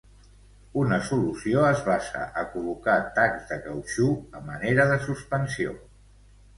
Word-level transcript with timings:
Una 0.83 0.97
solució 1.09 1.65
es 1.73 1.83
basa 1.91 2.23
a 2.43 2.47
col·locar 2.55 2.97
tacs 3.21 3.47
de 3.53 3.61
cautxú 3.69 4.11
a 4.41 4.45
manera 4.53 4.91
de 4.95 5.01
suspensió. 5.09 5.81